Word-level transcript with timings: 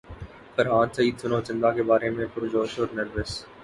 فرحان 0.55 0.87
سعید 0.95 1.15
سنو 1.21 1.39
چندا 1.47 1.69
کے 1.75 1.83
بارے 1.89 2.09
میں 2.15 2.25
پرجوش 2.33 2.71
اور 2.79 2.87
نروس 2.97 3.31